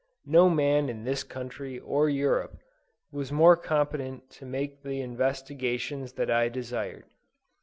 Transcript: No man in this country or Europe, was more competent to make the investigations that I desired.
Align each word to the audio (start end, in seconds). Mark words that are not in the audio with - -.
No 0.25 0.49
man 0.49 0.89
in 0.89 1.03
this 1.03 1.23
country 1.23 1.77
or 1.77 2.09
Europe, 2.09 2.57
was 3.11 3.31
more 3.31 3.55
competent 3.55 4.31
to 4.31 4.47
make 4.47 4.81
the 4.81 4.99
investigations 4.99 6.13
that 6.13 6.31
I 6.31 6.49
desired. 6.49 7.05